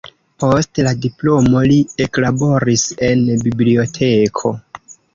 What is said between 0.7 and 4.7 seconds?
la diplomo li eklaboris en biblioteko.